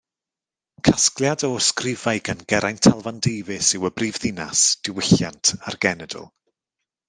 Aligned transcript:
Casgliad 0.87 1.43
o 1.47 1.49
ysgrifau 1.57 2.21
gan 2.29 2.41
Geraint 2.55 2.81
Talfan 2.87 3.21
Davies 3.27 3.69
yw 3.79 3.87
Y 3.91 3.95
Brifddinas, 4.01 4.67
Diwylliant 4.89 5.53
a'r 5.63 5.83
Genedl. 5.89 6.31